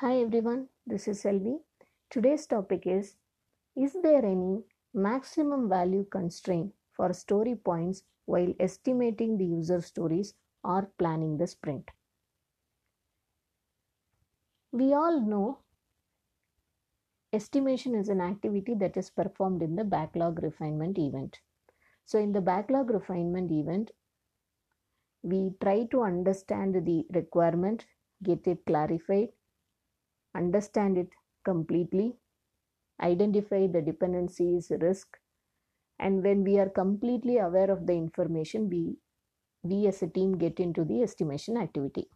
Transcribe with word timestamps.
Hi 0.00 0.18
everyone, 0.18 0.68
this 0.86 1.06
is 1.08 1.22
Selvi. 1.22 1.58
Today's 2.08 2.46
topic 2.46 2.86
is 2.86 3.16
Is 3.76 3.94
there 4.02 4.24
any 4.24 4.64
maximum 4.94 5.68
value 5.68 6.06
constraint 6.10 6.72
for 6.90 7.12
story 7.12 7.54
points 7.54 8.02
while 8.24 8.54
estimating 8.58 9.36
the 9.36 9.44
user 9.44 9.82
stories 9.82 10.32
or 10.64 10.90
planning 10.96 11.36
the 11.36 11.46
sprint? 11.46 11.90
We 14.72 14.94
all 14.94 15.20
know 15.20 15.58
estimation 17.34 17.94
is 17.94 18.08
an 18.08 18.22
activity 18.22 18.74
that 18.76 18.96
is 18.96 19.10
performed 19.10 19.60
in 19.60 19.76
the 19.76 19.84
backlog 19.84 20.42
refinement 20.42 20.96
event. 20.96 21.40
So, 22.06 22.18
in 22.18 22.32
the 22.32 22.40
backlog 22.40 22.88
refinement 22.88 23.52
event, 23.52 23.90
we 25.22 25.52
try 25.60 25.84
to 25.90 26.02
understand 26.04 26.86
the 26.86 27.04
requirement, 27.12 27.84
get 28.22 28.46
it 28.46 28.64
clarified, 28.64 29.28
understand 30.34 30.98
it 30.98 31.10
completely, 31.44 32.16
identify 33.00 33.66
the 33.66 33.82
dependencies, 33.82 34.70
risk, 34.80 35.18
and 35.98 36.22
when 36.24 36.44
we 36.44 36.58
are 36.58 36.68
completely 36.70 37.38
aware 37.38 37.70
of 37.70 37.86
the 37.86 37.94
information, 37.94 38.68
we, 38.70 38.98
we 39.62 39.86
as 39.86 40.02
a 40.02 40.08
team 40.08 40.38
get 40.38 40.60
into 40.60 40.84
the 40.84 41.02
estimation 41.02 41.56
activity. 41.56 42.08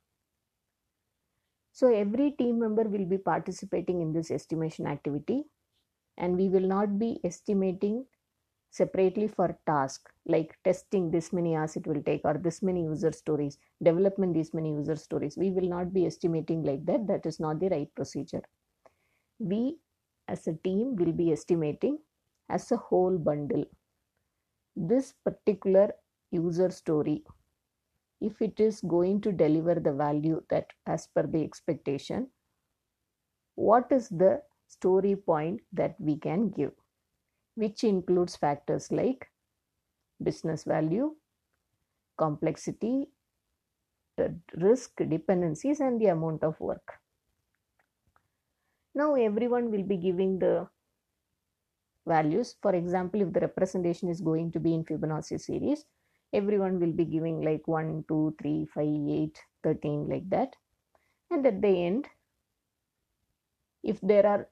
So 1.72 1.92
every 1.92 2.30
team 2.32 2.58
member 2.60 2.84
will 2.84 3.04
be 3.04 3.18
participating 3.18 4.00
in 4.00 4.12
this 4.14 4.30
estimation 4.30 4.86
activity 4.86 5.44
and 6.16 6.36
we 6.36 6.48
will 6.48 6.66
not 6.66 6.98
be 6.98 7.20
estimating 7.24 8.06
separately 8.78 9.28
for 9.28 9.56
task 9.66 10.10
like 10.34 10.56
testing 10.64 11.10
this 11.10 11.32
many 11.38 11.54
hours 11.56 11.76
it 11.76 11.86
will 11.86 12.02
take 12.08 12.22
or 12.24 12.34
this 12.46 12.60
many 12.68 12.82
user 12.82 13.12
stories 13.12 13.58
development 13.88 14.34
these 14.34 14.52
many 14.54 14.70
user 14.70 14.96
stories. 14.96 15.36
We 15.36 15.50
will 15.50 15.68
not 15.68 15.92
be 15.92 16.06
estimating 16.06 16.62
like 16.62 16.84
that. 16.86 17.06
That 17.06 17.26
is 17.26 17.38
not 17.38 17.60
the 17.60 17.68
right 17.68 17.94
procedure. 17.94 18.42
We 19.38 19.76
as 20.28 20.46
a 20.46 20.54
team 20.64 20.96
will 20.96 21.12
be 21.12 21.32
estimating 21.32 21.98
as 22.48 22.70
a 22.72 22.76
whole 22.76 23.18
bundle. 23.18 23.64
This 24.74 25.12
particular 25.24 25.92
user 26.30 26.70
story 26.70 27.22
if 28.20 28.40
it 28.40 28.58
is 28.58 28.80
going 28.80 29.20
to 29.20 29.32
deliver 29.32 29.74
the 29.74 29.92
value 29.92 30.42
that 30.50 30.66
as 30.86 31.06
per 31.14 31.26
the 31.26 31.42
expectation 31.42 32.28
what 33.54 33.86
is 33.90 34.08
the 34.08 34.40
story 34.66 35.14
point 35.14 35.60
that 35.72 35.94
we 36.00 36.16
can 36.16 36.48
give 36.48 36.72
which 37.54 37.84
includes 37.84 38.36
factors 38.36 38.90
like 38.90 39.30
business 40.22 40.64
value, 40.64 41.14
complexity, 42.16 43.08
risk, 44.56 44.96
dependencies, 45.08 45.80
and 45.80 46.00
the 46.00 46.06
amount 46.06 46.44
of 46.44 46.58
work. 46.60 47.00
Now, 48.94 49.14
everyone 49.14 49.70
will 49.70 49.82
be 49.82 49.96
giving 49.96 50.38
the 50.38 50.68
values. 52.06 52.54
For 52.62 52.74
example, 52.74 53.22
if 53.22 53.32
the 53.32 53.40
representation 53.40 54.08
is 54.08 54.20
going 54.20 54.52
to 54.52 54.60
be 54.60 54.74
in 54.74 54.84
Fibonacci 54.84 55.40
series, 55.40 55.84
everyone 56.32 56.78
will 56.78 56.92
be 56.92 57.04
giving 57.04 57.42
like 57.42 57.66
1, 57.66 58.04
2, 58.06 58.36
3, 58.40 58.66
5, 58.66 58.84
8, 58.84 59.42
13, 59.64 60.08
like 60.08 60.30
that. 60.30 60.54
And 61.30 61.44
at 61.46 61.60
the 61.60 61.68
end, 61.68 62.06
if 63.82 64.00
there 64.00 64.26
are 64.26 64.48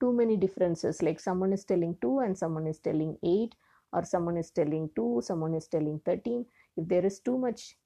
too 0.00 0.12
many 0.12 0.36
differences. 0.36 1.02
Like 1.02 1.20
someone 1.20 1.52
is 1.52 1.64
telling 1.64 1.96
2 2.00 2.20
and 2.20 2.36
someone 2.36 2.66
is 2.66 2.78
telling 2.78 3.16
8 3.22 3.54
or 3.92 4.04
someone 4.04 4.36
is 4.36 4.50
telling 4.50 4.90
2 4.96 5.20
someone 5.22 5.54
is 5.54 5.66
telling 5.68 6.00
13 6.04 6.44
if 6.76 6.88
there 6.88 7.04
is 7.04 7.20
too 7.20 7.36
much 7.36 7.76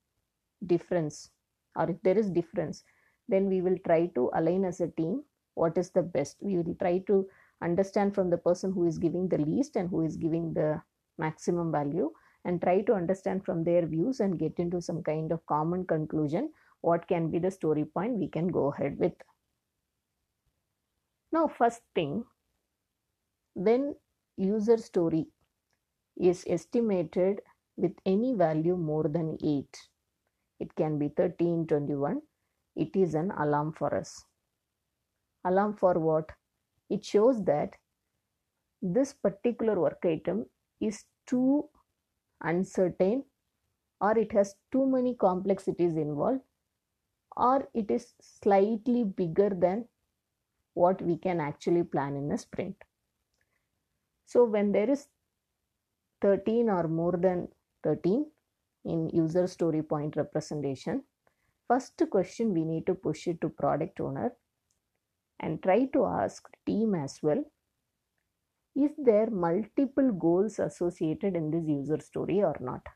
difference 0.67 1.31
or 1.77 1.91
if 1.91 1.97
there 2.03 2.19
is 2.19 2.31
difference 2.31 2.85
then 3.29 3.49
we 3.49 3.61
will 3.63 3.79
try 3.87 4.07
to 4.15 4.31
align 4.35 4.65
as 4.65 4.81
a 4.81 4.89
team 4.89 5.23
what 5.55 5.79
is 5.79 5.91
the 5.91 6.03
best. 6.03 6.37
We 6.41 6.57
will 6.59 6.75
try 6.75 6.99
to 7.07 7.27
understand 7.63 8.15
from 8.15 8.29
the 8.29 8.39
person 8.39 8.73
who 8.73 8.87
is 8.87 8.99
giving 8.99 9.29
the 9.29 9.39
least 9.39 9.77
and 9.77 9.89
who 9.89 10.03
is 10.03 10.17
giving 10.17 10.53
the 10.53 10.83
maximum 11.19 11.71
value 11.71 12.11
and 12.45 12.61
try 12.61 12.83
to 12.83 12.93
understand 12.93 13.45
from 13.45 13.65
their 13.65 13.87
views 13.87 14.21
and 14.21 14.39
get 14.39 14.59
into 14.59 14.81
some 14.81 15.03
kind 15.03 15.33
of 15.33 15.47
common 15.47 15.87
conclusion 15.87 16.51
what 16.83 17.07
can 17.09 17.31
be 17.31 17.39
the 17.39 17.51
story 17.51 17.85
point 17.85 18.19
we 18.19 18.29
can 18.29 18.49
go 18.49 18.73
ahead 18.73 18.99
with 18.99 19.15
now, 21.35 21.49
first 21.49 21.83
thing, 21.97 22.25
when 23.55 23.95
user 24.37 24.77
story 24.79 25.27
is 26.17 26.45
estimated 26.47 27.41
with 27.77 27.93
any 28.07 28.35
value 28.35 28.77
more 28.77 29.09
than 29.09 29.37
8, 29.43 29.67
it 30.61 30.75
can 30.77 30.97
be 30.97 31.09
13, 31.09 31.67
21, 31.67 32.21
it 32.77 32.95
is 32.95 33.15
an 33.15 33.33
alarm 33.33 33.73
for 33.73 33.93
us. 33.93 34.25
Alarm 35.45 35.75
for 35.75 35.95
what? 35.95 36.31
It 36.89 37.05
shows 37.05 37.43
that 37.45 37.75
this 38.81 39.13
particular 39.13 39.81
work 39.81 40.05
item 40.05 40.47
is 40.81 41.05
too 41.27 41.69
uncertain 42.43 43.25
or 44.01 44.17
it 44.17 44.31
has 44.31 44.55
too 44.71 44.87
many 44.87 45.17
complexities 45.19 45.97
involved 45.97 46.43
or 47.37 47.69
it 47.75 47.91
is 47.91 48.15
slightly 48.21 49.03
bigger 49.03 49.51
than 49.51 49.85
what 50.75 51.01
we 51.03 51.17
can 51.17 51.41
actually 51.41 51.83
plan 51.83 52.17
in 52.17 52.31
a 52.33 52.39
sprint. 52.39 52.77
So 54.27 54.45
when 54.45 54.73
there 54.73 54.91
is 54.91 55.09
13 56.23 56.69
or 56.69 56.89
more 56.89 57.17
than 57.17 57.49
13 57.83 58.27
in 58.85 59.09
user 59.11 59.47
story 59.47 59.83
point 59.83 60.17
representation, 60.17 61.05
first 61.69 62.03
question 62.11 62.53
we 62.53 62.65
need 62.65 62.87
to 62.87 62.95
push 62.95 63.27
it 63.27 63.41
to 63.41 63.49
product 63.49 64.01
owner 64.01 64.33
and 65.41 65.63
try 65.63 65.85
to 65.87 66.05
ask 66.05 66.49
team 66.67 66.95
as 66.95 67.19
well 67.23 67.43
is 68.75 68.91
there 68.99 69.31
multiple 69.31 70.11
goals 70.13 70.59
associated 70.59 71.37
in 71.37 71.51
this 71.51 71.67
user 71.67 72.01
story 72.01 72.43
or 72.43 72.57
not 72.61 72.87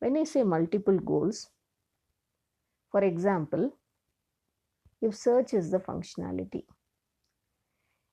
when 0.00 0.16
i 0.16 0.24
say 0.24 0.42
multiple 0.42 0.98
goals 1.12 1.50
for 2.90 3.02
example 3.02 3.70
if 5.02 5.14
search 5.14 5.52
is 5.52 5.70
the 5.70 5.78
functionality. 5.78 6.64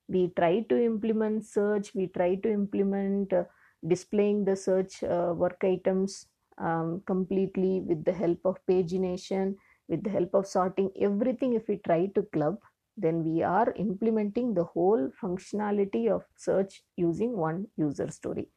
We 0.08 0.32
try 0.36 0.60
to 0.68 0.84
implement 0.84 1.46
search, 1.46 1.94
we 1.94 2.08
try 2.08 2.34
to 2.34 2.52
implement 2.52 3.32
uh, 3.32 3.44
displaying 3.86 4.44
the 4.44 4.56
search 4.56 5.02
uh, 5.04 5.32
work 5.34 5.58
items 5.62 6.26
um, 6.58 7.02
completely 7.06 7.80
with 7.80 8.04
the 8.04 8.12
help 8.12 8.38
of 8.44 8.58
pagination, 8.68 9.54
with 9.88 10.02
the 10.02 10.10
help 10.10 10.34
of 10.34 10.46
sorting, 10.46 10.90
everything 11.00 11.54
if 11.54 11.68
we 11.68 11.76
try 11.86 12.06
to 12.14 12.22
club, 12.34 12.58
then 12.96 13.24
we 13.24 13.42
are 13.42 13.72
implementing 13.76 14.52
the 14.52 14.64
whole 14.64 15.10
functionality 15.22 16.10
of 16.10 16.22
search 16.36 16.82
using 16.96 17.36
one 17.36 17.66
user 17.76 18.10
story, 18.10 18.48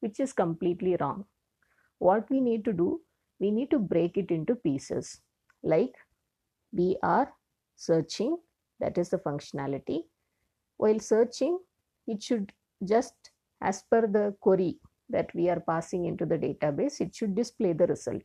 which 0.00 0.20
is 0.20 0.32
completely 0.32 0.96
wrong. 1.00 1.24
What 1.98 2.28
we 2.30 2.40
need 2.40 2.64
to 2.66 2.72
do, 2.72 3.00
we 3.38 3.50
need 3.50 3.70
to 3.70 3.78
break 3.78 4.16
it 4.16 4.30
into 4.30 4.54
pieces. 4.56 5.20
Like 5.62 5.94
we 6.72 6.96
are 7.02 7.32
searching 7.76 8.36
that 8.80 8.98
is 8.98 9.10
the 9.10 9.18
functionality. 9.18 10.04
While 10.76 10.98
searching 11.00 11.58
it 12.06 12.22
should 12.22 12.52
just 12.84 13.14
as 13.62 13.82
per 13.90 14.06
the 14.06 14.34
query 14.40 14.78
that 15.08 15.34
we 15.34 15.48
are 15.48 15.60
passing 15.60 16.04
into 16.04 16.26
the 16.26 16.36
database 16.36 17.00
it 17.00 17.14
should 17.14 17.34
display 17.34 17.72
the 17.72 17.86
result 17.86 18.22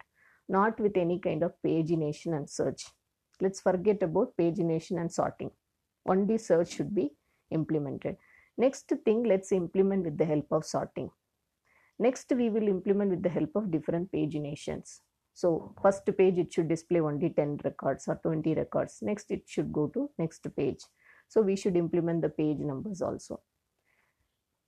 not 0.50 0.80
with 0.80 0.98
any 0.98 1.18
kind 1.20 1.44
of 1.44 1.54
pagination 1.66 2.36
and 2.36 2.50
search. 2.50 2.86
Let's 3.40 3.62
forget 3.62 4.04
about 4.04 4.36
pagination 4.38 5.00
and 5.00 5.12
sorting. 5.12 5.52
Only 6.06 6.38
search 6.38 6.74
should 6.74 6.94
be 6.94 7.12
implemented. 7.52 8.18
Next 8.58 8.92
thing 9.06 9.24
let's 9.24 9.52
implement 9.52 10.04
with 10.04 10.18
the 10.18 10.26
help 10.26 10.48
of 10.52 10.66
sorting. 10.66 11.10
Next 11.98 12.32
we 12.36 12.50
will 12.50 12.68
implement 12.68 13.12
with 13.12 13.24
the 13.24 13.30
help 13.30 13.56
of 13.56 13.72
different 13.72 14.12
paginations 14.12 15.02
so 15.34 15.74
first 15.82 16.06
page 16.18 16.38
it 16.38 16.54
should 16.54 16.68
display 16.68 17.00
only 17.00 17.30
10 17.30 17.60
records 17.64 18.08
or 18.08 18.16
20 18.22 18.54
records. 18.56 19.00
Next 19.02 19.32
it 19.32 19.44
should 19.48 19.72
go 19.72 19.88
to 19.88 20.10
next 20.18 20.46
page. 20.56 20.82
So 21.28 21.42
we 21.42 21.56
should 21.56 21.78
implement 21.78 22.22
the 22.22 22.30
page 22.30 22.60
numbers 22.60 23.02
also. 23.02 23.42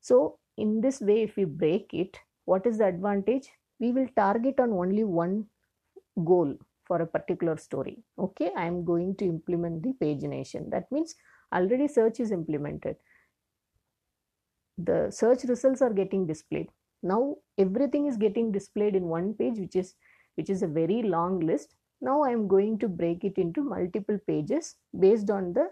So 0.02 0.40
in 0.58 0.82
this 0.82 1.02
way 1.02 1.24
if 1.24 1.36
we 1.36 1.46
break 1.46 1.94
it, 1.94 2.18
what 2.46 2.66
is 2.66 2.78
the 2.78 2.86
advantage? 2.86 3.50
We 3.80 3.92
will 3.92 4.08
target 4.16 4.60
on 4.60 4.72
only 4.72 5.04
one 5.04 5.48
goal 6.24 6.56
for 6.86 7.02
a 7.02 7.08
particular 7.08 7.58
story. 7.58 8.04
Okay, 8.18 8.52
I 8.56 8.66
am 8.66 8.86
going 8.86 9.16
to 9.18 9.26
implement 9.26 9.84
the 9.84 9.94
pagination. 10.02 10.70
That 10.70 10.92
means 10.92 11.16
already 11.54 11.88
search 11.88 12.20
is 12.20 12.32
implemented. 12.32 12.98
The 14.78 15.12
search 15.12 15.44
results 15.44 15.82
are 15.82 15.94
getting 15.94 16.26
displayed. 16.26 16.70
Now 17.02 17.36
everything 17.58 18.08
is 18.08 18.18
getting 18.18 18.52
displayed 18.52 18.96
in 18.96 19.04
one 19.04 19.34
page 19.34 19.60
which 19.60 19.76
is 19.76 19.96
which 20.36 20.50
is 20.50 20.64
a 20.64 20.68
very 20.68 21.02
long 21.04 21.40
list. 21.40 21.76
Now 22.02 22.24
I 22.24 22.32
am 22.32 22.48
going 22.48 22.80
to 22.80 22.88
break 22.88 23.24
it 23.24 23.38
into 23.38 23.64
multiple 23.64 24.18
pages 24.28 24.76
based 25.00 25.30
on 25.30 25.54
the 25.54 25.70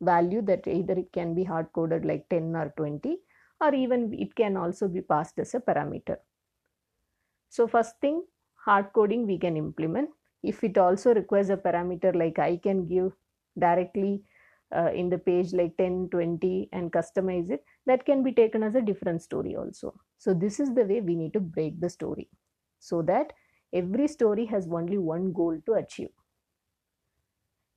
value 0.00 0.42
that 0.42 0.66
either 0.66 0.94
it 0.94 1.12
can 1.12 1.34
be 1.34 1.44
hard 1.44 1.72
coded 1.72 2.04
like 2.04 2.28
10 2.28 2.54
or 2.56 2.72
20 2.76 3.18
or 3.60 3.74
even 3.74 4.12
it 4.14 4.34
can 4.34 4.56
also 4.56 4.88
be 4.88 5.00
passed 5.00 5.38
as 5.38 5.54
a 5.54 5.60
parameter. 5.60 6.16
So 7.48 7.66
first 7.66 8.00
thing 8.00 8.24
hard 8.54 8.92
coding 8.92 9.26
we 9.26 9.38
can 9.38 9.56
implement. 9.56 10.10
If 10.42 10.62
it 10.62 10.78
also 10.78 11.14
requires 11.14 11.50
a 11.50 11.56
parameter 11.56 12.14
like 12.14 12.38
I 12.38 12.56
can 12.56 12.86
give 12.86 13.12
directly 13.58 14.22
uh, 14.74 14.90
in 14.92 15.08
the 15.08 15.18
page 15.18 15.52
like 15.52 15.76
10 15.76 16.08
20 16.10 16.68
and 16.72 16.92
customize 16.92 17.50
it 17.50 17.64
that 17.86 18.04
can 18.04 18.22
be 18.22 18.32
taken 18.32 18.62
as 18.62 18.74
a 18.74 18.82
different 18.82 19.22
story 19.22 19.56
also 19.56 19.94
so 20.18 20.34
this 20.34 20.60
is 20.60 20.74
the 20.74 20.84
way 20.84 21.00
we 21.00 21.14
need 21.14 21.32
to 21.32 21.40
break 21.40 21.80
the 21.80 21.88
story 21.88 22.28
so 22.78 23.02
that 23.02 23.32
every 23.72 24.08
story 24.08 24.46
has 24.46 24.68
only 24.70 24.98
one 24.98 25.32
goal 25.32 25.60
to 25.66 25.74
achieve. 25.74 26.10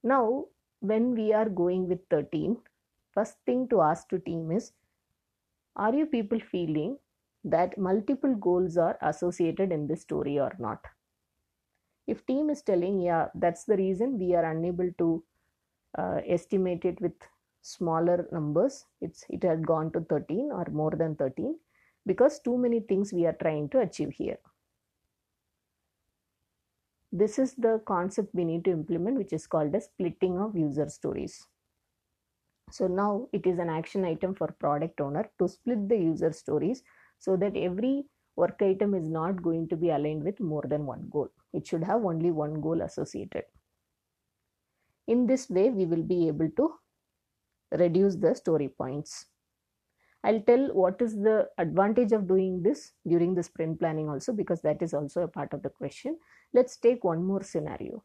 Now 0.04 0.46
when 0.80 1.14
we 1.14 1.32
are 1.34 1.50
going 1.50 1.88
with 1.88 2.00
13 2.10 2.58
first 3.14 3.36
thing 3.46 3.68
to 3.70 3.82
ask 3.82 4.10
to 4.10 4.20
team 4.20 4.52
is 4.52 4.72
are 5.76 5.94
you 5.94 6.06
people 6.06 6.40
feeling 6.40 6.98
that 7.44 7.78
multiple 7.78 8.36
goals 8.36 8.78
are 8.78 8.98
associated 9.02 9.72
in 9.72 9.88
this 9.88 10.02
story 10.02 10.40
or 10.40 10.52
not? 10.60 10.80
If 12.08 12.26
team 12.26 12.50
is 12.50 12.62
telling 12.62 13.00
yeah 13.00 13.28
that's 13.36 13.66
the 13.66 13.78
reason 13.78 14.18
we 14.18 14.34
are 14.36 14.46
unable 14.52 14.92
to 14.98 15.24
uh, 15.98 16.22
estimate 16.26 16.86
it 16.86 17.00
with 17.00 17.14
smaller 17.62 18.28
numbers 18.32 18.86
it's 19.02 19.24
it 19.30 19.44
had 19.44 19.66
gone 19.66 19.92
to 19.92 20.02
13 20.02 20.50
or 20.52 20.66
more 20.72 20.92
than 20.92 21.16
13 21.16 21.56
because 22.08 22.40
too 22.40 22.58
many 22.58 22.80
things 22.80 23.14
we 23.14 23.26
are 23.26 23.38
trying 23.42 23.70
to 23.70 23.80
achieve 23.80 24.12
here 24.12 24.38
this 27.12 27.38
is 27.38 27.54
the 27.56 27.82
concept 27.86 28.34
we 28.34 28.46
need 28.46 28.64
to 28.66 28.72
implement 28.72 29.18
which 29.18 29.34
is 29.34 29.48
called 29.48 29.76
a 29.76 29.82
splitting 29.82 30.40
of 30.40 30.56
user 30.56 30.88
stories. 30.90 31.46
So 32.72 32.88
now 32.88 33.28
it 33.34 33.46
is 33.46 33.60
an 33.60 33.70
action 33.70 34.06
item 34.06 34.34
for 34.34 34.48
product 34.60 35.02
owner 35.02 35.30
to 35.40 35.48
split 35.48 35.90
the 35.90 35.98
user 35.98 36.32
stories 36.32 36.84
so 37.20 37.36
that 37.36 37.58
every 37.58 38.06
work 38.38 38.62
item 38.62 38.94
is 38.94 39.10
not 39.10 39.44
going 39.44 39.68
to 39.70 39.76
be 39.76 39.90
aligned 39.90 40.24
with 40.24 40.40
more 40.40 40.64
than 40.68 40.86
one 40.86 41.10
goal. 41.12 41.30
It 41.54 41.68
should 41.68 41.84
have 41.84 42.06
only 42.06 42.32
one 42.32 42.62
goal 42.62 42.82
associated. 42.82 43.44
In 45.08 45.28
this 45.28 45.50
way, 45.50 45.70
we 45.70 45.86
will 45.86 46.04
be 46.04 46.30
able 46.30 46.50
to 46.56 46.74
reduce 47.72 48.16
the 48.16 48.34
story 48.36 48.70
points. 48.70 49.26
I'll 50.24 50.42
tell 50.42 50.74
what 50.74 51.02
is 51.02 51.16
the 51.16 51.50
advantage 51.58 52.12
of 52.12 52.28
doing 52.28 52.64
this 52.64 52.94
during 53.08 53.36
the 53.36 53.44
sprint 53.44 53.80
planning 53.80 54.10
also 54.10 54.34
because 54.34 54.62
that 54.62 54.82
is 54.82 54.94
also 54.94 55.24
a 55.24 55.28
part 55.28 55.54
of 55.54 55.64
the 55.64 55.70
question. 55.70 56.20
Let's 56.54 56.78
take 56.78 57.04
one 57.04 57.24
more 57.24 57.44
scenario. 57.44 58.04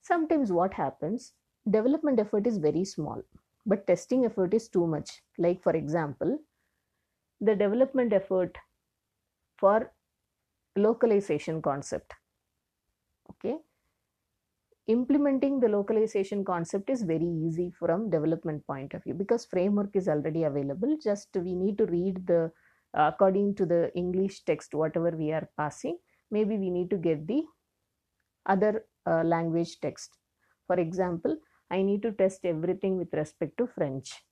Sometimes 0.00 0.50
what 0.50 0.74
happens, 0.74 1.34
development 1.70 2.18
effort 2.18 2.48
is 2.48 2.58
very 2.58 2.84
small, 2.84 3.22
but 3.64 3.86
testing 3.86 4.24
effort 4.24 4.52
is 4.52 4.68
too 4.68 4.88
much. 4.88 5.22
Like 5.38 5.62
for 5.62 5.72
example, 5.72 6.40
the 7.40 7.56
development 7.56 8.12
effort 8.12 8.58
for 9.56 9.92
localization 10.76 11.62
concept. 11.62 12.14
Okay, 13.30 13.58
implementing 14.88 15.60
the 15.60 15.68
localization 15.68 16.44
concept 16.44 16.90
is 16.90 17.02
very 17.02 17.26
easy 17.46 17.70
from 17.78 18.10
development 18.10 18.66
point 18.66 18.94
of 18.94 19.04
view 19.04 19.14
because 19.14 19.46
framework 19.46 19.94
is 19.94 20.08
already 20.08 20.44
available. 20.44 20.96
Just 21.02 21.28
we 21.36 21.54
need 21.54 21.78
to 21.78 21.86
read 21.86 22.26
the 22.26 22.50
uh, 22.94 23.10
according 23.12 23.54
to 23.54 23.66
the 23.66 23.92
english 23.94 24.42
text 24.44 24.74
whatever 24.74 25.10
we 25.10 25.30
are 25.32 25.48
passing. 25.58 25.98
Maybe 26.30 26.56
we 26.56 26.70
need 26.70 26.90
to 26.90 26.96
get 26.96 27.26
the 27.26 27.42
other 28.46 28.84
uh, 29.06 29.22
language 29.22 29.78
text. 29.80 30.18
For 30.66 30.76
example 30.78 31.38
i 31.70 31.82
need 31.82 32.02
to 32.02 32.12
test 32.12 32.44
everything 32.46 32.96
with 32.96 33.12
respect 33.14 33.56
to 33.58 33.66
french. 33.66 34.24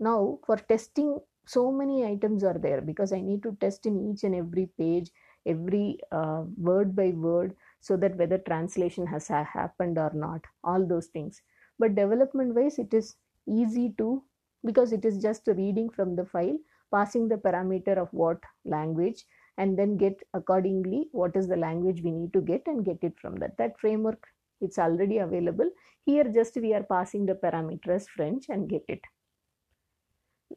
Now 0.00 0.38
for 0.44 0.56
testing 0.56 1.20
so 1.46 1.70
many 1.72 2.04
items 2.04 2.42
are 2.44 2.58
there 2.58 2.80
because 2.80 3.12
i 3.12 3.20
need 3.20 3.42
to 3.44 3.56
test 3.60 3.86
in 3.86 3.96
each 4.08 4.22
and 4.24 4.34
every 4.34 4.66
page 4.78 5.10
every 5.46 5.98
uh, 6.12 6.42
word 6.56 6.94
by 6.96 7.10
word 7.10 7.54
so 7.80 7.96
that 7.96 8.16
whether 8.16 8.38
translation 8.38 9.06
has 9.06 9.28
ha- 9.28 9.44
happened 9.44 9.98
or 9.98 10.10
not 10.14 10.44
all 10.64 10.86
those 10.86 11.06
things. 11.08 11.42
But 11.78 11.94
development 11.94 12.54
wise 12.54 12.78
it 12.78 12.92
is 12.94 13.16
easy 13.46 13.94
to 13.98 14.24
because 14.64 14.92
it 14.92 15.04
is 15.04 15.20
just 15.22 15.46
reading 15.46 15.90
from 15.90 16.16
the 16.16 16.24
file 16.24 16.58
passing 16.92 17.28
the 17.28 17.36
parameter 17.36 17.96
of 17.98 18.12
what 18.12 18.42
language 18.64 19.24
and 19.58 19.78
then 19.78 19.96
get 19.96 20.22
accordingly 20.34 21.08
what 21.12 21.36
is 21.36 21.48
the 21.48 21.56
language 21.56 22.02
we 22.02 22.10
need 22.10 22.32
to 22.32 22.40
get 22.40 22.62
and 22.66 22.84
get 22.84 22.98
it 23.02 23.18
from 23.20 23.36
that. 23.36 23.56
That 23.58 23.78
framework 23.78 24.26
it's 24.60 24.78
already 24.78 25.18
available. 25.18 25.70
Here 26.04 26.24
just 26.24 26.56
we 26.56 26.74
are 26.74 26.82
passing 26.82 27.26
the 27.26 27.34
parameter 27.34 27.88
as 27.88 28.08
french 28.08 28.46
and 28.48 28.68
get 28.68 28.84
it. 28.88 29.02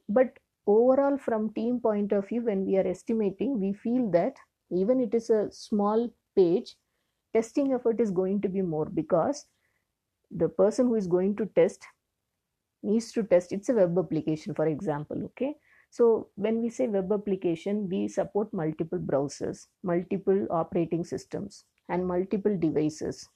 But 0.07 0.37
overall 0.67 1.17
from 1.17 1.53
team 1.53 1.79
point 1.79 2.11
of 2.11 2.27
view 2.27 2.43
when 2.43 2.65
we 2.65 2.77
are 2.77 2.85
estimating 2.85 3.59
we 3.59 3.73
feel 3.73 4.11
that 4.11 4.35
even 4.69 4.99
it 4.99 5.15
is 5.15 5.29
a 5.31 5.51
small 5.51 6.13
page 6.35 6.77
testing 7.33 7.73
effort 7.73 7.99
is 7.99 8.11
going 8.11 8.41
to 8.41 8.49
be 8.49 8.61
more 8.61 8.85
because 8.85 9.45
the 10.31 10.49
person 10.49 10.87
who 10.87 10.95
is 10.95 11.07
going 11.07 11.35
to 11.35 11.45
test 11.55 11.85
needs 12.83 13.11
to 13.11 13.23
test 13.23 13.51
it's 13.51 13.69
a 13.69 13.73
web 13.73 13.97
application 13.97 14.53
for 14.53 14.67
example 14.67 15.23
okay? 15.25 15.55
So 15.89 16.29
when 16.35 16.61
we 16.61 16.69
say 16.69 16.87
web 16.87 17.11
application 17.11 17.89
we 17.89 18.07
support 18.07 18.53
multiple 18.53 18.99
browsers 18.99 19.67
multiple 19.83 20.47
operating 20.49 21.03
systems 21.03 21.65
and 21.89 22.07
multiple 22.07 22.57
devices. 22.57 23.27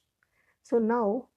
So 0.62 0.78
now 0.78 1.28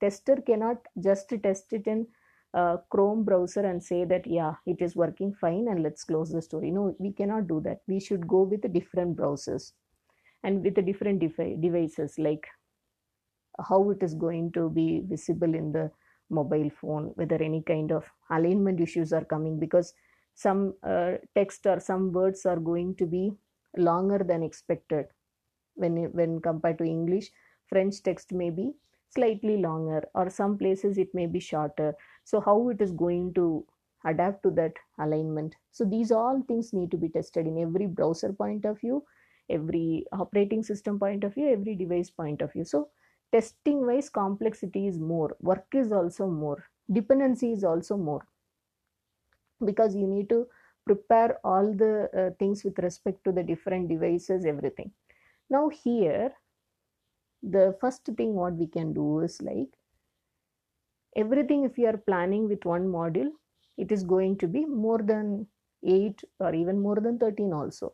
tester 0.00 0.36
cannot 0.36 0.78
just 1.02 1.32
test 1.42 1.72
it 1.72 1.86
in 1.86 2.06
uh, 2.54 2.78
chrome 2.90 3.24
browser 3.24 3.60
and 3.60 3.82
say 3.82 4.04
that 4.04 4.26
yeah 4.26 4.54
it 4.66 4.82
is 4.82 4.96
working 4.96 5.32
fine 5.34 5.68
and 5.68 5.82
let's 5.82 6.04
close 6.04 6.30
the 6.32 6.42
story. 6.42 6.70
No 6.70 6.96
we 6.98 7.12
cannot 7.12 7.48
do 7.48 7.60
that. 7.64 7.82
We 7.86 8.00
should 8.00 8.26
go 8.26 8.42
with 8.42 8.72
different 8.72 9.16
browsers 9.16 9.72
and 10.42 10.64
with 10.64 10.74
the 10.74 10.82
different 10.82 11.20
devi- 11.20 11.56
devices 11.60 12.18
like 12.18 12.48
how 13.68 13.90
it 13.90 14.02
is 14.02 14.14
going 14.14 14.50
to 14.52 14.68
be 14.70 15.00
visible 15.00 15.54
in 15.54 15.72
the 15.72 15.90
mobile 16.30 16.70
phone 16.70 17.04
whether 17.16 17.36
any 17.42 17.62
kind 17.62 17.92
of 17.92 18.04
alignment 18.30 18.80
issues 18.80 19.12
are 19.12 19.24
coming 19.24 19.58
because 19.58 19.94
some 20.34 20.74
uh, 20.82 21.12
text 21.34 21.66
or 21.66 21.78
some 21.78 22.10
words 22.12 22.46
are 22.46 22.58
going 22.58 22.94
to 22.96 23.06
be 23.06 23.30
longer 23.76 24.18
than 24.18 24.42
expected. 24.42 25.06
When 25.74 25.96
when 26.12 26.40
compared 26.40 26.78
to 26.78 26.84
english 26.84 27.30
french 27.66 28.02
text 28.02 28.32
may 28.32 28.50
be 28.50 28.74
slightly 29.10 29.56
longer 29.58 30.02
or 30.14 30.30
some 30.30 30.58
places 30.58 30.98
it 30.98 31.14
may 31.14 31.26
be 31.26 31.40
shorter. 31.40 31.94
So 32.24 32.40
how 32.40 32.68
it 32.70 32.80
is 32.82 32.92
going 32.92 33.34
to 33.34 33.66
adapt 34.04 34.42
to 34.44 34.50
that 34.52 34.74
alignment? 34.98 35.56
So 35.70 35.84
these 35.84 36.12
all 36.12 36.42
things 36.42 36.72
need 36.72 36.90
to 36.92 36.96
be 36.98 37.08
tested 37.10 37.46
in 37.46 37.58
every 37.58 37.86
browser 37.86 38.32
point 38.32 38.64
of 38.64 38.80
view 38.80 39.04
every 39.50 40.04
operating 40.12 40.62
system 40.62 40.98
point 40.98 41.24
of 41.24 41.34
view 41.34 41.48
every 41.48 41.74
device 41.74 42.10
point 42.10 42.42
of 42.42 42.52
view. 42.52 42.64
So 42.64 42.88
testing 43.32 43.86
wise 43.86 44.08
complexity 44.08 44.86
is 44.86 44.98
more 44.98 45.36
work 45.40 45.66
is 45.74 45.92
also 45.92 46.26
more 46.26 46.64
dependency 46.92 47.52
is 47.52 47.64
also 47.64 47.96
more. 47.96 48.26
Because 49.64 49.94
you 49.94 50.06
need 50.06 50.28
to 50.30 50.46
prepare 50.84 51.38
all 51.44 51.72
the 51.72 52.08
uh, 52.16 52.34
things 52.38 52.64
with 52.64 52.78
respect 52.78 53.22
to 53.24 53.32
the 53.32 53.42
different 53.42 53.88
devices 53.88 54.44
everything. 54.44 54.90
Now 55.48 55.68
here 55.68 56.32
the 57.42 57.76
first 57.80 58.04
thing 58.16 58.34
what 58.34 58.54
we 58.54 58.66
can 58.66 58.92
do 58.92 59.20
is 59.20 59.40
like 59.42 59.68
everything 61.16 61.64
if 61.64 61.76
you 61.76 61.86
are 61.86 61.96
planning 61.96 62.48
with 62.48 62.64
one 62.64 62.86
module 62.86 63.30
it 63.76 63.90
is 63.90 64.04
going 64.04 64.36
to 64.38 64.46
be 64.46 64.64
more 64.64 65.02
than 65.02 65.46
8 65.84 66.22
or 66.38 66.54
even 66.54 66.80
more 66.80 67.00
than 67.00 67.18
13 67.18 67.52
also 67.52 67.92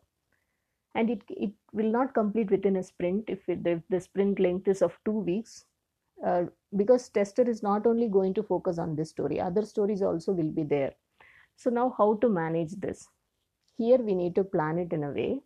and 0.95 1.09
it, 1.09 1.21
it 1.29 1.51
will 1.71 1.91
not 1.91 2.13
complete 2.13 2.49
within 2.51 2.77
a 2.77 2.83
sprint 2.83 3.25
if, 3.27 3.47
it, 3.47 3.59
if 3.65 3.81
the 3.89 3.99
sprint 3.99 4.39
length 4.39 4.67
is 4.67 4.81
of 4.81 4.97
two 5.05 5.19
weeks 5.19 5.65
uh, 6.25 6.43
because 6.75 7.09
tester 7.09 7.43
is 7.49 7.63
not 7.63 7.85
only 7.87 8.07
going 8.07 8.33
to 8.33 8.43
focus 8.43 8.77
on 8.77 8.95
this 8.95 9.09
story 9.09 9.39
other 9.39 9.65
stories 9.65 10.01
also 10.01 10.31
will 10.31 10.51
be 10.51 10.63
there. 10.63 10.93
So 11.55 11.69
now 11.69 11.93
how 11.97 12.15
to 12.15 12.29
manage 12.29 12.71
this? 12.75 13.07
Here 13.77 13.97
we 13.97 14.15
need 14.15 14.35
to 14.35 14.43
plan 14.43 14.77
it 14.77 14.93
in 14.93 15.03
a 15.03 15.11
way. 15.11 15.41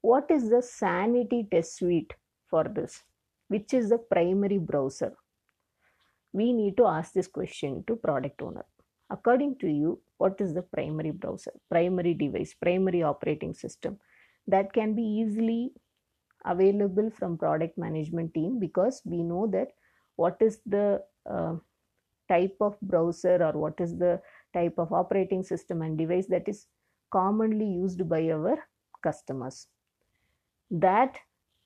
What 0.00 0.30
is 0.30 0.50
the 0.50 0.62
sanity 0.62 1.46
test 1.50 1.76
suite 1.76 2.14
for 2.48 2.64
this? 2.64 3.02
Which 3.48 3.74
is 3.74 3.90
the 3.90 3.98
primary 3.98 4.58
browser? 4.58 5.12
We 6.32 6.52
need 6.52 6.76
to 6.76 6.86
ask 6.86 7.12
this 7.12 7.26
question 7.26 7.84
to 7.86 7.96
product 7.96 8.42
owner. 8.42 8.64
According 9.10 9.56
to 9.58 9.68
you 9.68 10.00
what 10.18 10.40
is 10.40 10.54
the 10.54 10.62
primary 10.62 11.10
browser 11.10 11.52
primary 11.70 12.14
device 12.14 12.54
primary 12.54 13.02
operating 13.02 13.52
system 13.52 13.98
that 14.46 14.72
can 14.72 14.94
be 14.94 15.02
easily 15.02 15.72
available 16.46 17.10
from 17.10 17.36
product 17.36 17.76
management 17.76 18.32
team? 18.34 18.58
Because 18.58 19.02
we 19.04 19.22
know 19.22 19.46
that 19.48 19.68
what 20.16 20.36
is 20.40 20.60
the 20.64 21.02
uh, 21.28 21.54
type 22.28 22.56
of 22.60 22.80
browser 22.80 23.42
or 23.42 23.52
what 23.52 23.74
is 23.80 23.96
the 23.98 24.20
type 24.54 24.74
of 24.78 24.92
operating 24.92 25.42
system 25.42 25.82
and 25.82 25.98
device 25.98 26.26
that 26.26 26.48
is 26.48 26.66
commonly 27.12 27.66
used 27.66 28.08
by 28.08 28.30
our 28.30 28.58
customers. 29.02 29.66
That 30.70 31.18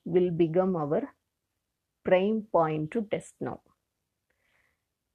will 0.04 0.30
become 0.30 0.76
our 0.76 1.02
prime 2.04 2.46
point 2.50 2.90
to 2.90 3.02
test 3.10 3.34
now 3.40 3.60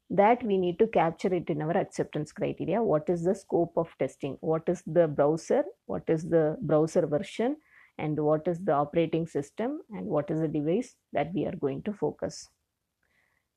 that 0.09 0.43
we 0.43 0.57
need 0.57 0.79
to 0.79 0.87
capture 0.87 1.33
it 1.33 1.49
in 1.49 1.61
our 1.61 1.77
acceptance 1.77 2.31
criteria. 2.31 2.81
What 2.81 3.09
is 3.09 3.23
the 3.23 3.35
scope 3.35 3.73
of 3.77 3.89
testing? 3.99 4.37
What 4.41 4.67
is 4.67 4.83
the 4.85 5.07
browser? 5.07 5.63
What 5.85 6.03
is 6.07 6.29
the 6.29 6.57
browser 6.61 7.05
version? 7.07 7.57
And 7.97 8.19
what 8.19 8.47
is 8.47 8.59
the 8.63 8.73
operating 8.73 9.25
system? 9.27 9.81
And 9.89 10.07
what 10.07 10.29
is 10.29 10.39
the 10.41 10.47
device 10.47 10.95
that 11.13 11.33
we 11.33 11.45
are 11.45 11.55
going 11.55 11.81
to 11.83 11.93
focus? 11.93 12.49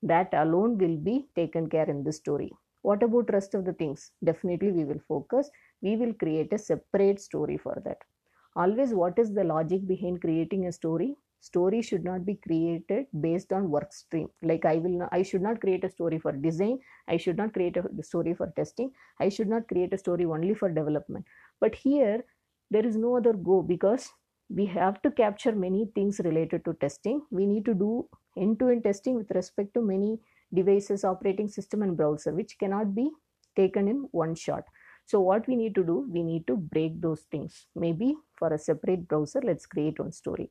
That 0.03 0.33
alone 0.33 0.79
will 0.79 0.97
be 0.97 1.29
taken 1.37 1.69
care 1.69 1.89
in 1.89 2.03
the 2.05 2.13
story. 2.13 2.53
What 2.83 3.03
about 3.03 3.33
rest 3.33 3.55
of 3.55 3.65
the 3.65 3.73
things? 3.73 4.13
Definitely 4.25 4.73
we 4.73 4.85
will 4.85 5.01
focus. 5.07 5.51
We 5.83 5.97
will 5.97 6.15
create 6.15 6.53
a 6.53 6.59
separate 6.59 7.21
story 7.21 7.59
for 7.59 7.81
that. 7.85 7.99
Always 8.57 8.95
what 8.95 9.19
is 9.19 9.35
the 9.35 9.45
logic 9.45 9.87
behind 9.87 10.21
creating 10.21 10.67
a 10.67 10.73
story 10.73 11.17
story 11.41 11.81
should 11.83 12.05
not 12.05 12.25
be 12.25 12.35
created 12.35 13.07
based 13.21 13.53
on 13.53 13.71
work 13.71 13.93
stream. 13.93 14.29
Like 14.43 14.65
i 14.65 14.77
will 14.77 14.99
not, 14.99 15.09
i 15.13 15.23
should 15.23 15.43
not 15.43 15.61
create 15.61 15.85
a 15.85 15.91
story 15.91 16.19
for 16.19 16.33
design. 16.33 16.79
I 17.07 17.17
should 17.17 17.37
not 17.37 17.53
create 17.53 17.77
a 17.77 18.03
story 18.03 18.35
for 18.35 18.53
testing. 18.57 18.93
I 19.21 19.29
should 19.29 19.49
not 19.49 19.69
create 19.69 19.93
a 19.93 19.99
story 19.99 20.25
only 20.25 20.55
for 20.55 20.69
development. 20.69 21.25
But 21.61 21.75
here 21.75 22.25
there 22.71 22.87
is 22.87 22.97
no 22.97 23.17
other 23.17 23.33
go 23.33 23.63
because 23.63 24.11
we 24.49 24.67
have 24.67 25.01
to 25.03 25.11
capture 25.11 25.53
many 25.53 25.91
things 25.95 26.21
related 26.25 26.65
to 26.65 26.75
testing. 26.75 27.23
We 27.31 27.47
need 27.47 27.65
to 27.67 27.75
do 27.75 28.09
end-to-end 28.37 28.85
testing 28.85 29.15
with 29.15 29.31
respect 29.33 29.75
to 29.75 29.83
many 29.83 30.19
devices 30.55 31.05
operating 31.05 31.49
system 31.49 31.83
and 31.83 31.97
browser 31.97 32.33
which 32.33 32.57
cannot 32.59 32.95
be 32.95 33.11
taken 33.57 33.89
in 33.89 34.09
one 34.13 34.35
shot. 34.35 34.65
So 35.07 35.21
what 35.21 35.47
we 35.49 35.57
need 35.57 35.75
to 35.75 35.85
do 35.85 36.07
we 36.11 36.23
need 36.23 36.47
to 36.47 36.57
break 36.57 37.01
those 37.01 37.23
things. 37.31 37.67
Maybe 37.75 38.17
for 38.39 38.53
a 38.53 38.59
separate 38.59 39.09
browser 39.09 39.41
let's 39.43 39.67
create 39.67 39.99
one 39.99 40.13
story 40.13 40.51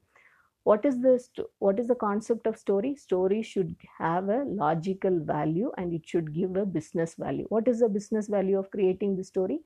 what 0.67 0.85
is 0.87 0.95
the 1.01 1.13
what 1.59 1.79
is 1.81 1.87
the 1.87 1.95
concept 1.95 2.47
of 2.47 2.57
story? 2.57 2.93
Story 3.01 3.41
should 3.41 3.75
have 3.97 4.27
a 4.27 4.43
logical 4.61 5.19
value 5.27 5.71
and 5.77 5.93
it 5.93 6.05
should 6.05 6.33
give 6.33 6.57
a 6.57 6.65
business 6.65 7.15
value. 7.15 7.45
What 7.49 7.69
is 7.69 7.79
the 7.79 7.87
business 7.87 8.27
value 8.27 8.59
of 8.59 8.69
creating 8.71 9.15
the 9.15 9.23
story? 9.23 9.59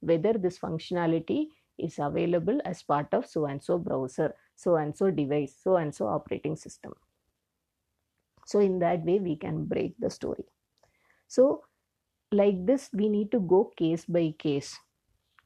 Whether 0.00 0.32
this 0.32 0.58
functionality 0.58 1.46
is 1.78 1.98
available 2.00 2.60
as 2.64 2.82
part 2.82 3.14
of 3.18 3.26
so 3.26 3.44
and 3.46 3.62
so 3.62 3.78
browser 3.78 4.34
so 4.56 4.74
and 4.76 4.96
so 4.96 5.10
device 5.12 5.54
so 5.62 5.76
and 5.76 5.94
so 5.94 6.08
operating 6.08 6.56
system. 6.56 6.94
So 8.46 8.58
in 8.58 8.80
that 8.80 9.04
way 9.04 9.20
we 9.20 9.36
can 9.36 9.64
break 9.64 9.94
the 10.00 10.10
story. 10.10 10.46
So 11.28 11.62
like 12.32 12.66
this 12.66 12.88
we 12.92 13.08
need 13.08 13.30
to 13.30 13.40
go 13.54 13.60
case 13.76 14.06
by 14.06 14.34
case. 14.46 14.76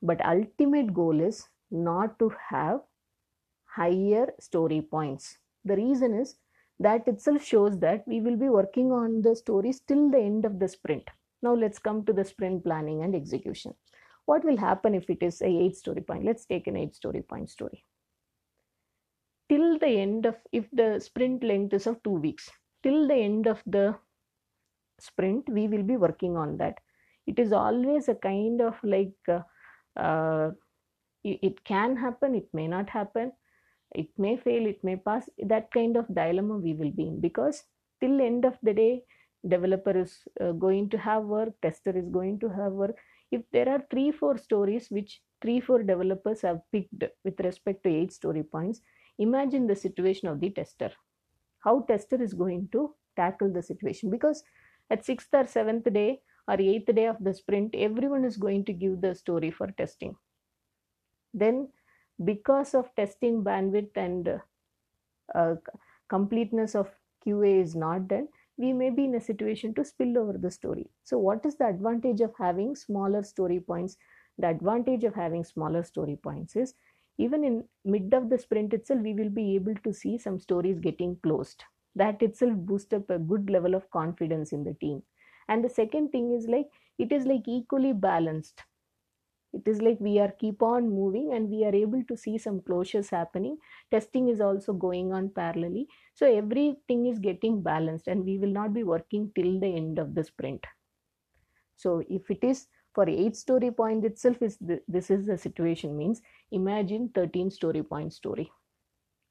But 0.00 0.24
ultimate 0.24 0.94
goal 0.94 1.20
is 1.20 1.44
not 1.70 2.18
to 2.20 2.32
have 2.48 2.80
higher 3.74 4.32
story 4.38 4.82
points. 4.82 5.38
The 5.64 5.76
reason 5.76 6.14
is 6.14 6.36
that 6.78 7.06
itself 7.06 7.44
shows 7.44 7.78
that 7.78 8.06
we 8.06 8.20
will 8.20 8.36
be 8.36 8.48
working 8.48 8.92
on 8.92 9.22
the 9.22 9.34
stories 9.36 9.80
till 9.80 10.10
the 10.10 10.18
end 10.18 10.44
of 10.44 10.58
the 10.58 10.68
sprint. 10.68 11.08
Now 11.42 11.54
let's 11.54 11.78
come 11.78 12.04
to 12.04 12.12
the 12.12 12.24
sprint 12.24 12.64
planning 12.64 13.02
and 13.02 13.14
execution. 13.14 13.74
What 14.26 14.44
will 14.44 14.56
happen 14.56 14.94
if 14.94 15.10
it 15.10 15.22
is 15.22 15.42
a 15.42 15.46
eight 15.46 15.76
story 15.76 16.02
point? 16.02 16.24
Let's 16.24 16.44
take 16.44 16.66
an 16.66 16.76
eight 16.76 16.94
story 16.94 17.22
point 17.22 17.50
story. 17.50 17.84
Till 19.48 19.78
the 19.78 19.86
end 19.86 20.26
of 20.26 20.36
if 20.52 20.70
the 20.72 20.98
sprint 21.00 21.42
length 21.42 21.74
is 21.74 21.86
of 21.86 22.02
two 22.02 22.18
weeks 22.26 22.50
till 22.82 23.06
the 23.06 23.14
end 23.14 23.46
of 23.46 23.62
the 23.66 23.94
sprint 24.98 25.48
we 25.48 25.68
will 25.68 25.82
be 25.82 25.96
working 25.96 26.36
on 26.36 26.56
that. 26.58 26.78
It 27.26 27.38
is 27.38 27.52
always 27.52 28.08
a 28.08 28.14
kind 28.14 28.60
of 28.60 28.76
like 28.82 29.14
uh, 29.28 29.40
uh, 29.96 30.50
it, 31.22 31.38
it 31.42 31.64
can 31.64 31.96
happen 31.96 32.34
it 32.34 32.48
may 32.52 32.66
not 32.66 32.88
happen 32.90 33.32
it 33.94 34.08
may 34.18 34.36
fail 34.36 34.66
it 34.66 34.82
may 34.82 34.96
pass. 34.96 35.28
That 35.38 35.70
kind 35.72 35.96
of 35.96 36.06
dilemma 36.14 36.58
we 36.58 36.74
will 36.74 36.90
be 36.90 37.08
in. 37.08 37.20
Because 37.20 37.64
till 38.00 38.20
end 38.20 38.44
of 38.44 38.58
the 38.62 38.72
day 38.72 39.02
developer 39.48 39.96
is 39.96 40.18
uh, 40.40 40.52
going 40.52 40.88
to 40.90 40.98
have 40.98 41.24
work 41.24 41.52
tester 41.62 41.96
is 41.96 42.08
going 42.08 42.38
to 42.40 42.48
have 42.48 42.72
work. 42.72 42.96
If 43.30 43.42
there 43.50 43.68
are 43.68 43.82
three 43.90 44.12
four 44.12 44.38
stories 44.38 44.88
which 44.90 45.20
three 45.40 45.60
four 45.60 45.82
developers 45.82 46.42
have 46.42 46.60
picked 46.70 47.04
with 47.24 47.40
respect 47.40 47.82
to 47.82 47.88
eight 47.90 48.12
story 48.12 48.42
points 48.42 48.80
imagine 49.18 49.66
the 49.66 49.76
situation 49.76 50.28
of 50.28 50.40
the 50.40 50.50
tester. 50.50 50.90
How 51.60 51.80
tester 51.82 52.22
is 52.22 52.34
going 52.34 52.68
to 52.72 52.94
tackle 53.16 53.52
the 53.52 53.62
situation? 53.62 54.10
Because 54.10 54.42
at 54.90 55.04
sixth 55.04 55.28
or 55.32 55.46
seventh 55.46 55.92
day 55.92 56.20
or 56.48 56.60
eighth 56.60 56.94
day 56.94 57.06
of 57.06 57.16
the 57.20 57.34
sprint 57.34 57.74
everyone 57.74 58.24
is 58.24 58.36
going 58.36 58.64
to 58.66 58.72
give 58.72 59.00
the 59.00 59.14
story 59.14 59.50
for 59.50 59.68
testing. 59.68 60.14
Then 61.34 61.68
because 62.24 62.74
of 62.74 62.94
testing 62.94 63.42
bandwidth 63.44 63.96
and 63.96 64.40
uh, 65.34 65.54
completeness 66.08 66.74
of 66.74 66.88
qa 67.24 67.60
is 67.62 67.74
not 67.74 68.08
done 68.08 68.28
we 68.56 68.72
may 68.72 68.90
be 68.90 69.04
in 69.04 69.14
a 69.14 69.20
situation 69.20 69.74
to 69.74 69.84
spill 69.84 70.18
over 70.18 70.36
the 70.36 70.50
story. 70.50 70.90
So 71.04 71.18
what 71.18 71.44
is 71.46 71.56
the 71.56 71.66
advantage 71.66 72.20
of 72.20 72.32
having 72.38 72.76
smaller 72.76 73.22
story 73.22 73.60
points? 73.60 73.96
The 74.38 74.48
advantage 74.48 75.04
of 75.04 75.14
having 75.14 75.44
smaller 75.44 75.82
story 75.82 76.16
points 76.22 76.54
is 76.54 76.74
even 77.18 77.44
in 77.44 77.64
mid 77.84 78.12
of 78.14 78.28
the 78.30 78.38
sprint 78.38 78.72
itself 78.74 79.00
we 79.00 79.14
will 79.14 79.30
be 79.30 79.54
able 79.54 79.74
to 79.84 79.92
see 79.92 80.18
some 80.18 80.38
stories 80.38 80.78
getting 80.78 81.16
closed. 81.22 81.64
That 81.96 82.22
itself 82.22 82.54
boosts 82.54 82.92
up 82.92 83.10
a 83.10 83.18
good 83.18 83.50
level 83.50 83.74
of 83.74 83.90
confidence 83.90 84.52
in 84.52 84.64
the 84.64 84.74
team. 84.74 85.02
And 85.48 85.64
the 85.64 85.68
second 85.68 86.10
thing 86.10 86.32
is 86.32 86.46
like 86.46 86.68
it 86.98 87.12
is 87.12 87.26
like 87.26 87.48
equally 87.48 87.92
balanced 87.92 88.62
it 89.52 89.68
is 89.68 89.82
like 89.82 89.98
we 90.00 90.18
are 90.18 90.30
keep 90.30 90.62
on 90.62 90.88
moving 90.88 91.32
and 91.34 91.50
we 91.50 91.64
are 91.64 91.74
able 91.74 92.02
to 92.04 92.16
see 92.16 92.38
some 92.38 92.60
closures 92.60 93.10
happening. 93.10 93.58
Testing 93.90 94.28
is 94.28 94.40
also 94.40 94.72
going 94.72 95.12
on 95.12 95.28
parallelly. 95.28 95.86
So 96.14 96.26
everything 96.26 97.06
is 97.06 97.18
getting 97.18 97.62
balanced 97.62 98.08
and 98.08 98.24
we 98.24 98.38
will 98.38 98.50
not 98.50 98.72
be 98.72 98.82
working 98.82 99.30
till 99.34 99.60
the 99.60 99.66
end 99.66 99.98
of 99.98 100.14
the 100.14 100.24
sprint. 100.24 100.64
So 101.76 102.02
if 102.08 102.30
it 102.30 102.42
is 102.42 102.66
for 102.94 103.08
8 103.08 103.36
story 103.36 103.70
point 103.70 104.04
itself 104.04 104.40
is 104.42 104.56
the, 104.58 104.80
this 104.88 105.10
is 105.10 105.26
the 105.26 105.36
situation. 105.36 105.96
Means 105.96 106.22
imagine 106.50 107.10
13 107.14 107.50
story 107.50 107.82
point 107.82 108.12
story. 108.12 108.50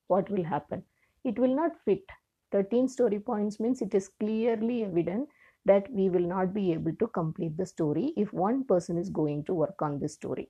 What 0.08 0.30
will 0.30 0.44
happen? 0.44 0.84
It 1.24 1.40
will 1.40 1.56
not 1.56 1.72
fit. 1.86 2.04
13 2.52 2.88
story 2.90 3.20
points 3.20 3.60
means 3.60 3.82
it 3.82 3.96
is 3.96 4.10
clearly 4.20 4.84
evident 4.84 5.30
that 5.66 5.92
we 5.92 6.10
will 6.10 6.28
not 6.28 6.54
be 6.54 6.72
able 6.74 6.96
to 6.96 7.08
complete 7.08 7.58
the 7.58 7.66
story 7.66 8.14
if 8.18 8.34
one 8.34 8.64
person 8.64 8.98
is 8.98 9.10
going 9.10 9.44
to 9.46 9.54
work 9.54 9.82
on 9.82 10.00
this 10.00 10.14
story. 10.14 10.48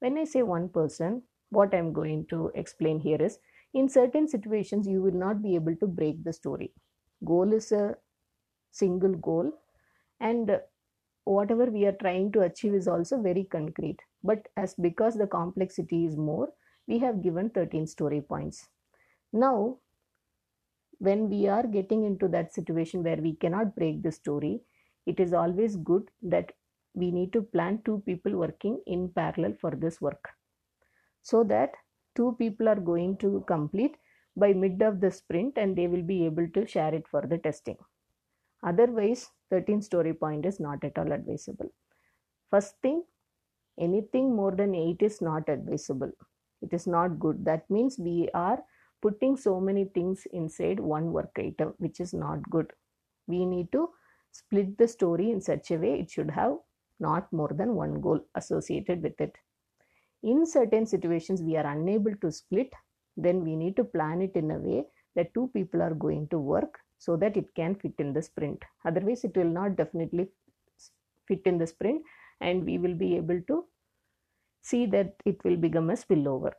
When 0.00 0.18
i 0.18 0.24
say 0.24 0.42
one 0.42 0.68
person 0.68 1.22
what 1.50 1.74
i'm 1.74 1.92
going 1.92 2.26
to 2.26 2.50
explain 2.54 3.00
here 3.00 3.20
is 3.20 3.38
in 3.74 3.88
certain 3.88 4.28
situations 4.28 4.86
you 4.86 5.02
will 5.02 5.18
not 5.22 5.42
be 5.42 5.54
able 5.54 5.76
to 5.76 5.86
break 5.86 6.22
the 6.24 6.32
story. 6.32 6.72
Goal 7.24 7.52
is 7.52 7.72
a 7.72 7.96
single 8.70 9.14
goal 9.14 9.52
and 10.20 10.60
whatever 11.24 11.66
we 11.66 11.84
are 11.86 11.98
trying 12.00 12.32
to 12.32 12.42
achieve 12.42 12.74
is 12.74 12.88
also 12.88 13.20
very 13.20 13.44
concrete. 13.44 13.98
But 14.22 14.48
as 14.56 14.74
because 14.74 15.16
the 15.16 15.26
complexity 15.26 16.06
is 16.06 16.16
more 16.16 16.48
we 16.86 16.98
have 17.00 17.22
given 17.22 17.50
13 17.50 17.86
story 17.86 18.20
points. 18.20 18.68
Now 19.32 19.78
when 20.98 21.28
we 21.28 21.46
are 21.48 21.66
getting 21.66 22.04
into 22.04 22.28
that 22.28 22.52
situation 22.52 23.02
where 23.02 23.16
we 23.16 23.34
cannot 23.34 23.74
break 23.76 24.02
the 24.02 24.12
story 24.12 24.60
it 25.06 25.20
is 25.20 25.32
always 25.32 25.76
good 25.76 26.10
that 26.22 26.52
we 26.94 27.10
need 27.10 27.32
to 27.32 27.42
plan 27.42 27.80
two 27.84 28.02
people 28.06 28.36
working 28.36 28.80
in 28.86 29.08
parallel 29.08 29.54
for 29.60 29.70
this 29.70 30.00
work. 30.00 30.28
So 31.22 31.44
that 31.44 31.72
two 32.14 32.34
people 32.38 32.68
are 32.68 32.82
going 32.90 33.16
to 33.18 33.44
complete 33.46 33.96
by 34.36 34.52
mid 34.52 34.82
of 34.82 35.00
the 35.00 35.10
sprint 35.10 35.56
and 35.56 35.76
they 35.76 35.86
will 35.86 36.02
be 36.02 36.24
able 36.26 36.48
to 36.54 36.66
share 36.66 36.94
it 36.94 37.06
for 37.08 37.26
the 37.26 37.38
testing. 37.38 37.76
Otherwise 38.62 39.30
13 39.50 39.82
story 39.82 40.12
point 40.12 40.44
is 40.44 40.60
not 40.60 40.84
at 40.84 40.98
all 40.98 41.12
advisable. 41.12 41.72
First 42.50 42.74
thing 42.82 43.02
anything 43.78 44.34
more 44.34 44.52
than 44.52 44.74
8 44.74 45.02
is 45.02 45.20
not 45.20 45.48
advisable. 45.48 46.12
It 46.60 46.72
is 46.72 46.86
not 46.86 47.18
good. 47.18 47.44
That 47.44 47.70
means 47.70 47.98
we 47.98 48.28
are 48.34 48.58
putting 49.00 49.36
so 49.36 49.60
many 49.60 49.84
things 49.84 50.26
inside 50.32 50.80
one 50.80 51.12
work 51.12 51.30
item 51.38 51.74
which 51.78 52.00
is 52.00 52.12
not 52.14 52.48
good. 52.50 52.72
We 53.26 53.44
need 53.46 53.70
to 53.72 53.90
split 54.32 54.76
the 54.78 54.88
story 54.88 55.30
in 55.30 55.40
such 55.40 55.70
a 55.70 55.76
way 55.76 56.00
it 56.00 56.10
should 56.10 56.30
have 56.30 56.58
not 57.00 57.32
more 57.32 57.52
than 57.54 57.74
one 57.74 58.00
goal 58.00 58.20
associated 58.34 59.02
with 59.02 59.20
it. 59.20 59.36
In 60.22 60.46
certain 60.46 60.86
situations 60.86 61.42
we 61.42 61.56
are 61.56 61.66
unable 61.66 62.14
to 62.16 62.32
split 62.32 62.72
then 63.16 63.44
we 63.44 63.56
need 63.56 63.76
to 63.76 63.84
plan 63.84 64.22
it 64.22 64.34
in 64.34 64.50
a 64.50 64.58
way 64.58 64.84
that 65.14 65.34
two 65.34 65.50
people 65.52 65.82
are 65.82 65.94
going 65.94 66.28
to 66.28 66.38
work 66.38 66.78
so 66.98 67.16
that 67.16 67.36
it 67.36 67.54
can 67.54 67.74
fit 67.74 67.94
in 67.98 68.12
the 68.12 68.22
sprint. 68.22 68.62
Otherwise 68.84 69.24
it 69.24 69.36
will 69.36 69.52
not 69.60 69.76
definitely 69.76 70.28
fit 71.26 71.42
in 71.44 71.58
the 71.58 71.66
sprint 71.66 72.02
and 72.40 72.64
we 72.64 72.78
will 72.78 72.94
be 72.94 73.16
able 73.16 73.40
to 73.48 73.64
see 74.62 74.86
that 74.86 75.14
it 75.24 75.42
will 75.44 75.56
become 75.56 75.90
a 75.90 75.94
spillover 75.94 76.52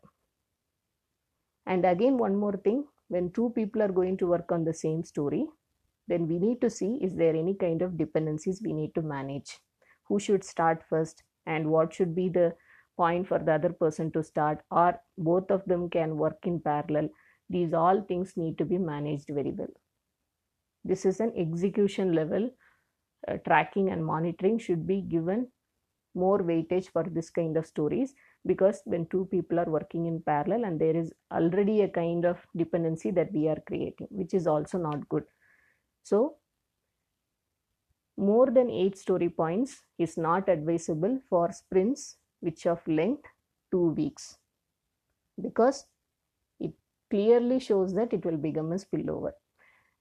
and 1.70 1.86
again 1.86 2.18
one 2.18 2.36
more 2.36 2.58
thing. 2.58 2.86
When 3.08 3.32
two 3.32 3.52
people 3.52 3.82
are 3.82 3.94
going 4.00 4.18
to 4.18 4.28
work 4.28 4.52
on 4.52 4.66
the 4.66 4.74
same 4.74 5.04
story 5.06 5.48
then 6.08 6.28
we 6.28 6.40
need 6.40 6.62
to 6.62 6.70
see 6.70 6.96
is 7.02 7.16
there 7.16 7.36
any 7.36 7.56
kind 7.56 7.82
of 7.82 7.98
dependencies 7.98 8.62
we 8.64 8.74
need 8.74 8.94
to 8.96 9.02
manage? 9.02 9.60
Who 10.08 10.20
should 10.20 10.44
start 10.44 10.84
first? 10.90 11.24
And 11.46 11.72
what 11.72 11.94
should 11.94 12.16
be 12.16 12.30
the 12.30 12.56
point 12.98 13.28
for 13.28 13.40
the 13.40 13.54
other 13.54 13.74
person 13.74 14.12
to 14.14 14.24
start? 14.24 14.64
Or 14.72 15.02
both 15.18 15.52
of 15.52 15.66
them 15.66 15.90
can 15.90 16.18
work 16.18 16.46
in 16.46 16.60
parallel? 16.62 17.10
These 17.50 17.74
all 17.74 18.02
things 18.02 18.38
need 18.38 18.58
to 18.60 18.66
be 18.66 18.78
managed 18.78 19.30
very 19.30 19.52
well. 19.52 19.74
This 20.84 21.06
is 21.06 21.22
an 21.22 21.32
execution 21.38 22.12
level 22.14 22.52
uh, 23.28 23.38
tracking 23.40 23.90
and 23.90 24.06
monitoring 24.06 24.60
should 24.60 24.88
be 24.88 25.02
given 25.02 25.52
more 26.16 26.40
weightage 26.40 26.90
for 26.90 27.04
this 27.04 27.30
kind 27.30 27.58
of 27.58 27.66
stories 27.68 28.16
because 28.46 28.82
when 28.86 29.06
two 29.08 29.26
people 29.32 29.60
are 29.60 29.70
working 29.70 30.06
in 30.06 30.22
parallel 30.22 30.66
and 30.66 30.80
there 30.80 30.96
is 30.96 31.14
already 31.32 31.82
a 31.82 31.90
kind 31.90 32.26
of 32.26 32.38
dependency 32.56 33.12
that 33.12 33.32
we 33.34 33.48
are 33.48 33.60
creating 33.68 34.08
which 34.10 34.34
is 34.34 34.48
also 34.48 34.78
not 34.78 35.08
good. 35.10 35.24
So, 36.04 36.38
more 38.18 38.50
than 38.52 38.70
8 38.70 38.98
story 38.98 39.30
points 39.30 39.84
is 39.98 40.18
not 40.18 40.50
advisable 40.50 41.20
for 41.30 41.52
sprints 41.52 42.18
which 42.42 42.66
of 42.68 42.86
length 42.88 43.26
2 43.72 43.90
weeks 43.92 44.38
because 45.42 45.86
it 46.60 46.74
clearly 47.10 47.60
shows 47.60 47.94
that 47.94 48.14
it 48.14 48.26
will 48.26 48.38
become 48.38 48.72
a 48.72 48.76
spillover. 48.76 49.32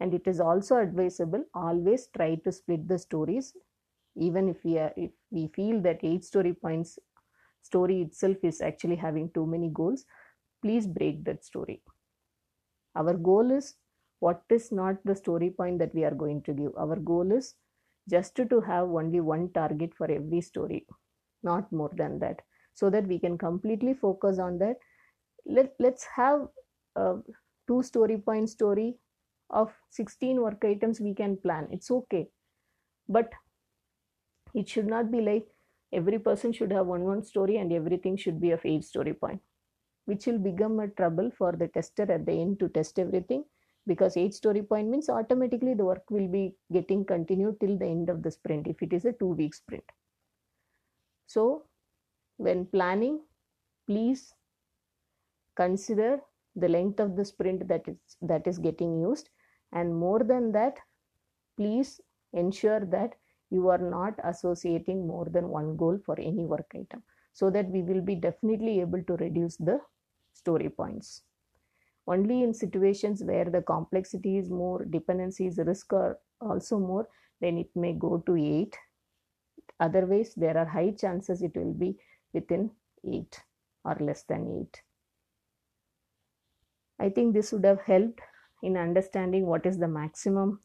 And 0.00 0.14
it 0.14 0.26
is 0.26 0.40
also 0.40 0.76
advisable 0.76 1.44
always 1.54 2.08
try 2.16 2.36
to 2.36 2.52
split 2.52 2.86
the 2.86 2.98
stories 2.98 3.54
even 4.16 4.48
if 4.48 4.64
we 4.64 4.78
are 4.78 4.92
if 4.96 5.10
we 5.30 5.48
feel 5.48 5.80
that 5.82 6.00
8 6.02 6.24
story 6.24 6.52
points 6.52 6.98
story 7.62 8.02
itself 8.02 8.36
is 8.42 8.60
actually 8.60 8.96
having 8.96 9.30
too 9.32 9.46
many 9.46 9.70
goals 9.72 10.04
please 10.62 10.86
break 10.86 11.24
that 11.24 11.44
story. 11.44 11.82
Our 12.94 13.14
goal 13.14 13.50
is 13.50 13.76
what 14.20 14.42
is 14.50 14.72
not 14.72 14.96
the 15.04 15.14
story 15.14 15.50
point 15.50 15.78
that 15.78 15.94
we 15.94 16.04
are 16.04 16.14
going 16.14 16.42
to 16.42 16.52
give. 16.52 16.72
Our 16.76 16.96
goal 16.96 17.32
is 17.32 17.54
just 18.08 18.36
to 18.36 18.60
have 18.60 18.88
only 18.88 19.20
one 19.20 19.50
target 19.52 19.94
for 19.94 20.10
every 20.10 20.40
story 20.40 20.86
not 21.42 21.70
more 21.72 21.90
than 21.96 22.18
that 22.20 22.40
so 22.74 22.90
that 22.90 23.06
we 23.06 23.18
can 23.18 23.38
completely 23.38 23.94
focus 23.94 24.38
on 24.38 24.58
that. 24.58 24.76
Let, 25.46 25.74
let's 25.78 26.04
have 26.16 26.48
a 26.96 27.16
two 27.68 27.82
story 27.82 28.18
point 28.18 28.50
story 28.50 28.96
of 29.50 29.72
16 29.90 30.40
work 30.40 30.64
items 30.64 31.00
we 31.00 31.14
can 31.14 31.36
plan. 31.36 31.68
It's 31.70 31.90
okay. 31.90 32.28
But 33.08 33.32
it 34.54 34.68
should 34.68 34.86
not 34.86 35.10
be 35.10 35.20
like 35.20 35.48
every 35.92 36.18
person 36.18 36.52
should 36.52 36.72
have 36.72 36.86
one 36.86 37.04
one 37.04 37.22
story 37.22 37.56
and 37.56 37.72
everything 37.72 38.16
should 38.16 38.40
be 38.40 38.50
of 38.50 38.64
eight 38.64 38.84
story 38.84 39.14
point 39.14 39.40
which 40.08 40.26
will 40.26 40.38
become 40.38 40.80
a 40.80 40.88
trouble 40.88 41.30
for 41.38 41.52
the 41.52 41.68
tester 41.68 42.10
at 42.10 42.24
the 42.26 42.32
end 42.32 42.58
to 42.58 42.68
test 42.70 42.98
everything 42.98 43.44
because 43.86 44.16
eight 44.16 44.34
story 44.34 44.62
point 44.62 44.88
means 44.88 45.08
automatically 45.08 45.74
the 45.74 45.84
work 45.84 46.10
will 46.10 46.28
be 46.28 46.54
getting 46.72 47.04
continued 47.04 47.58
till 47.60 47.76
the 47.78 47.86
end 47.86 48.08
of 48.08 48.22
the 48.22 48.30
sprint 48.30 48.66
if 48.66 48.82
it 48.82 48.92
is 48.92 49.04
a 49.04 49.12
two 49.12 49.32
week 49.40 49.54
sprint. 49.54 49.84
So 51.26 51.64
when 52.36 52.66
planning 52.66 53.20
please 53.86 54.34
consider 55.56 56.20
the 56.56 56.68
length 56.68 57.00
of 57.00 57.16
the 57.16 57.24
sprint 57.24 57.66
that 57.68 57.88
is 57.88 57.96
that 58.22 58.46
is 58.46 58.58
getting 58.58 58.98
used 59.00 59.30
and 59.72 59.94
more 59.94 60.20
than 60.32 60.52
that 60.52 60.78
please 61.56 62.00
ensure 62.32 62.80
that 62.96 63.14
you 63.50 63.68
are 63.68 63.78
not 63.78 64.14
associating 64.24 65.06
more 65.06 65.26
than 65.30 65.48
one 65.48 65.76
goal 65.76 65.98
for 66.04 66.18
any 66.20 66.44
work 66.44 66.70
item 66.74 67.02
so 67.32 67.50
that 67.50 67.68
we 67.68 67.82
will 67.82 68.00
be 68.00 68.14
definitely 68.14 68.80
able 68.80 69.02
to 69.04 69.16
reduce 69.16 69.56
the 69.56 69.80
story 70.32 70.68
points 70.68 71.22
only 72.08 72.42
in 72.42 72.54
situations 72.54 73.22
where 73.22 73.44
the 73.44 73.60
complexity 73.60 74.38
is 74.38 74.48
more, 74.48 74.84
dependencies, 74.84 75.58
risk 75.58 75.92
are 75.92 76.18
also 76.40 76.78
more, 76.78 77.06
then 77.40 77.58
it 77.58 77.68
may 77.76 77.92
go 77.92 78.22
to 78.26 78.34
8. 78.34 78.74
Otherwise, 79.78 80.32
there 80.34 80.56
are 80.56 80.64
high 80.64 80.90
chances 80.90 81.42
it 81.42 81.54
will 81.54 81.74
be 81.74 81.96
within 82.32 82.70
8 83.06 83.44
or 83.84 83.96
less 84.00 84.22
than 84.22 84.66
8. 84.72 84.82
I 86.98 87.10
think 87.10 87.34
this 87.34 87.52
would 87.52 87.64
have 87.64 87.82
helped 87.82 88.20
in 88.62 88.76
understanding 88.76 89.46
what 89.46 89.66
is 89.66 89.78
the 89.78 89.86
maximum 89.86 90.60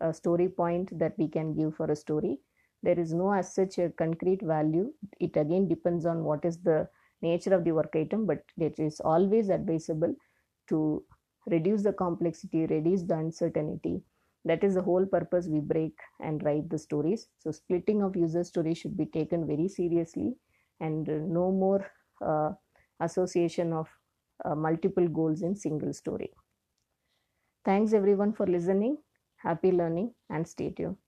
uh, 0.00 0.12
story 0.12 0.48
point 0.48 0.96
that 0.98 1.16
we 1.18 1.28
can 1.28 1.54
give 1.54 1.76
for 1.76 1.90
a 1.90 1.96
story. 1.96 2.40
There 2.82 2.98
is 2.98 3.12
no 3.12 3.32
as 3.32 3.54
such 3.54 3.78
a 3.78 3.90
concrete 3.90 4.42
value. 4.42 4.92
It 5.20 5.36
again 5.36 5.68
depends 5.68 6.06
on 6.06 6.24
what 6.24 6.44
is 6.44 6.58
the 6.58 6.88
nature 7.22 7.54
of 7.54 7.64
the 7.64 7.72
work 7.72 7.94
item, 7.96 8.26
but 8.26 8.44
it 8.56 8.78
is 8.78 9.00
always 9.00 9.48
advisable 9.48 10.14
to 10.68 11.04
reduce 11.46 11.82
the 11.82 11.92
complexity, 11.92 12.66
reduce 12.66 13.02
the 13.02 13.16
uncertainty. 13.16 14.02
That 14.44 14.62
is 14.64 14.74
the 14.74 14.82
whole 14.82 15.04
purpose 15.06 15.48
we 15.48 15.60
break 15.60 15.98
and 16.20 16.42
write 16.44 16.68
the 16.70 16.78
stories. 16.78 17.28
So, 17.38 17.50
splitting 17.50 18.02
of 18.02 18.16
user 18.16 18.44
stories 18.44 18.78
should 18.78 18.96
be 18.96 19.06
taken 19.06 19.46
very 19.46 19.68
seriously 19.68 20.36
and 20.80 21.06
no 21.06 21.50
more 21.50 21.90
uh, 22.24 22.52
association 23.00 23.72
of 23.72 23.88
uh, 24.44 24.54
multiple 24.54 25.08
goals 25.08 25.42
in 25.42 25.56
single 25.56 25.92
story. 25.92 26.32
Thanks 27.64 27.92
everyone 27.92 28.32
for 28.32 28.48
listening. 28.48 28.98
Happy 29.38 29.72
learning 29.72 30.14
and 30.30 30.46
stay 30.46 30.70
tuned. 30.70 30.98